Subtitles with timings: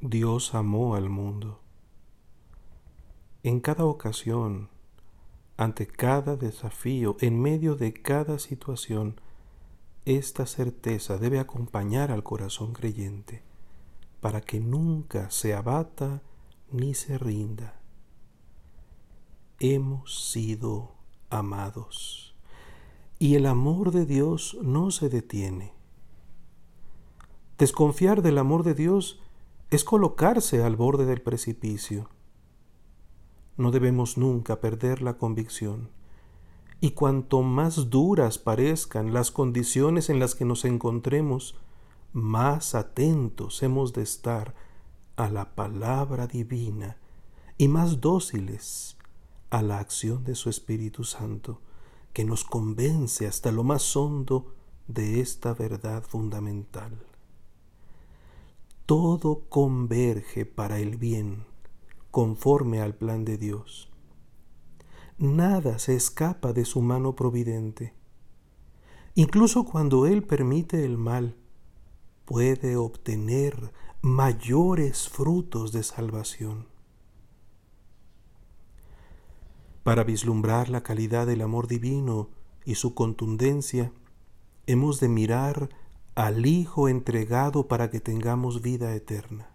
[0.00, 1.60] Dios amó al mundo.
[3.42, 4.68] En cada ocasión,
[5.56, 9.18] ante cada desafío, en medio de cada situación,
[10.04, 13.42] esta certeza debe acompañar al corazón creyente
[14.20, 16.22] para que nunca se abata
[16.70, 17.80] ni se rinda.
[19.60, 20.92] Hemos sido
[21.30, 22.36] amados
[23.18, 25.72] y el amor de Dios no se detiene.
[27.56, 29.22] Desconfiar del amor de Dios
[29.70, 32.08] es colocarse al borde del precipicio.
[33.56, 35.90] No debemos nunca perder la convicción.
[36.80, 41.56] Y cuanto más duras parezcan las condiciones en las que nos encontremos,
[42.12, 44.54] más atentos hemos de estar
[45.16, 46.98] a la palabra divina
[47.58, 48.96] y más dóciles
[49.50, 51.60] a la acción de su Espíritu Santo,
[52.12, 54.54] que nos convence hasta lo más hondo
[54.86, 57.15] de esta verdad fundamental
[58.86, 61.44] todo converge para el bien,
[62.12, 63.90] conforme al plan de Dios.
[65.18, 67.94] Nada se escapa de su mano providente.
[69.16, 71.36] Incluso cuando Él permite el mal,
[72.24, 76.68] puede obtener mayores frutos de salvación.
[79.82, 82.28] Para vislumbrar la calidad del amor divino
[82.64, 83.92] y su contundencia,
[84.66, 85.70] hemos de mirar
[86.16, 89.50] al Hijo entregado para que tengamos vida eterna.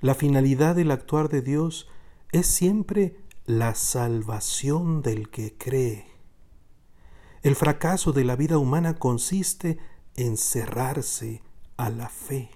[0.00, 1.88] La finalidad del actuar de Dios
[2.30, 6.06] es siempre la salvación del que cree.
[7.42, 9.78] El fracaso de la vida humana consiste
[10.14, 11.42] en cerrarse
[11.76, 12.50] a la fe.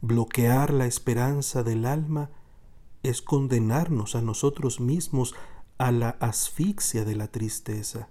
[0.00, 2.30] Bloquear la esperanza del alma
[3.02, 5.34] es condenarnos a nosotros mismos
[5.76, 8.08] a la asfixia de la tristeza.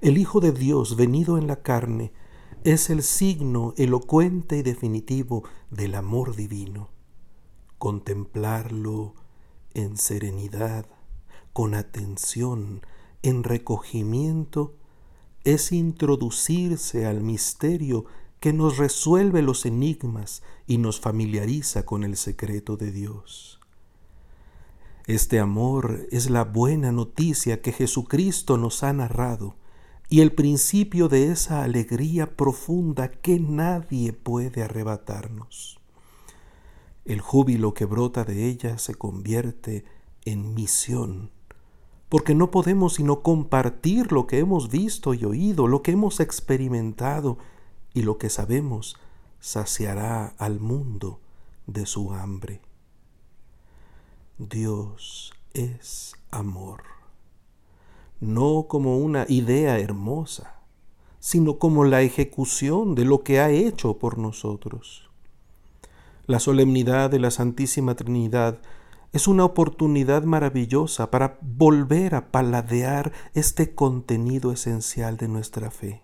[0.00, 2.12] El Hijo de Dios venido en la carne
[2.64, 6.90] es el signo elocuente y definitivo del amor divino.
[7.78, 9.14] Contemplarlo
[9.74, 10.86] en serenidad,
[11.52, 12.82] con atención,
[13.22, 14.74] en recogimiento,
[15.44, 18.04] es introducirse al misterio
[18.40, 23.60] que nos resuelve los enigmas y nos familiariza con el secreto de Dios.
[25.06, 29.56] Este amor es la buena noticia que Jesucristo nos ha narrado
[30.10, 35.78] y el principio de esa alegría profunda que nadie puede arrebatarnos.
[37.04, 39.84] El júbilo que brota de ella se convierte
[40.24, 41.30] en misión,
[42.08, 47.38] porque no podemos sino compartir lo que hemos visto y oído, lo que hemos experimentado
[47.94, 48.96] y lo que sabemos
[49.38, 51.20] saciará al mundo
[51.68, 52.60] de su hambre.
[54.38, 56.99] Dios es amor
[58.20, 60.54] no como una idea hermosa,
[61.18, 65.10] sino como la ejecución de lo que ha hecho por nosotros.
[66.26, 68.60] La solemnidad de la Santísima Trinidad
[69.12, 76.02] es una oportunidad maravillosa para volver a paladear este contenido esencial de nuestra fe.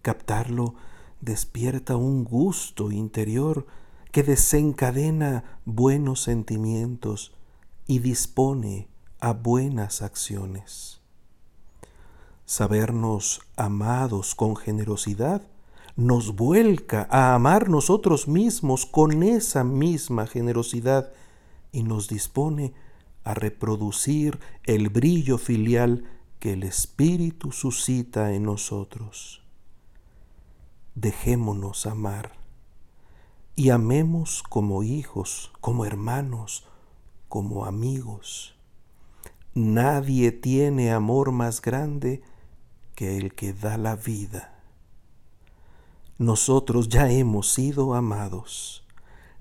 [0.00, 0.74] Captarlo
[1.20, 3.66] despierta un gusto interior
[4.12, 7.34] que desencadena buenos sentimientos
[7.86, 8.88] y dispone
[9.20, 11.00] a buenas acciones.
[12.46, 15.42] Sabernos amados con generosidad
[15.96, 21.12] nos vuelca a amar nosotros mismos con esa misma generosidad
[21.72, 22.74] y nos dispone
[23.22, 26.04] a reproducir el brillo filial
[26.40, 29.42] que el Espíritu suscita en nosotros.
[30.94, 32.32] Dejémonos amar
[33.56, 36.64] y amemos como hijos, como hermanos,
[37.28, 38.54] como amigos.
[39.56, 42.22] Nadie tiene amor más grande
[42.96, 44.58] que el que da la vida.
[46.18, 48.84] Nosotros ya hemos sido amados.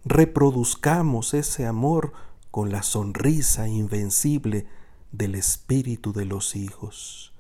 [0.06, 2.14] Reproduzcamos ese amor
[2.52, 4.68] con la sonrisa invencible
[5.12, 7.34] del espíritu de los hijos.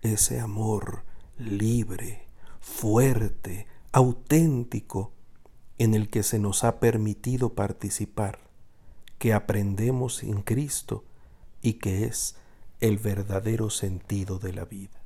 [0.00, 1.04] Ese amor
[1.38, 2.26] libre,
[2.60, 5.12] fuerte, auténtico,
[5.78, 8.40] en el que se nos ha permitido participar,
[9.18, 11.04] que aprendemos en Cristo
[11.62, 12.36] y que es
[12.80, 15.01] el verdadero sentido de la vida.